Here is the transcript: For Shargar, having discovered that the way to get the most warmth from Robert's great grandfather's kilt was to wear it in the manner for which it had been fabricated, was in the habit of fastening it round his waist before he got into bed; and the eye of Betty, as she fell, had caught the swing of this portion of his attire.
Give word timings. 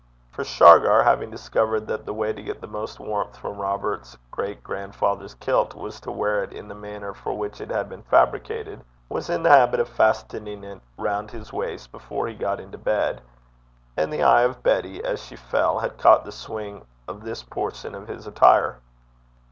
For 0.31 0.43
Shargar, 0.43 1.03
having 1.03 1.29
discovered 1.29 1.85
that 1.85 2.07
the 2.07 2.13
way 2.15 2.33
to 2.33 2.41
get 2.41 2.59
the 2.59 2.65
most 2.65 2.99
warmth 2.99 3.37
from 3.37 3.61
Robert's 3.61 4.17
great 4.31 4.63
grandfather's 4.63 5.35
kilt 5.35 5.75
was 5.75 5.99
to 5.99 6.11
wear 6.11 6.43
it 6.43 6.51
in 6.51 6.67
the 6.69 6.73
manner 6.73 7.13
for 7.13 7.37
which 7.37 7.61
it 7.61 7.69
had 7.69 7.87
been 7.87 8.01
fabricated, 8.01 8.83
was 9.09 9.29
in 9.29 9.43
the 9.43 9.51
habit 9.51 9.79
of 9.79 9.87
fastening 9.87 10.63
it 10.63 10.81
round 10.97 11.29
his 11.29 11.53
waist 11.53 11.91
before 11.91 12.27
he 12.27 12.33
got 12.33 12.59
into 12.59 12.79
bed; 12.79 13.21
and 13.95 14.11
the 14.11 14.23
eye 14.23 14.41
of 14.41 14.63
Betty, 14.63 15.03
as 15.05 15.21
she 15.23 15.35
fell, 15.35 15.77
had 15.77 15.99
caught 15.99 16.25
the 16.25 16.31
swing 16.31 16.83
of 17.07 17.21
this 17.21 17.43
portion 17.43 17.93
of 17.93 18.07
his 18.07 18.25
attire. 18.25 18.79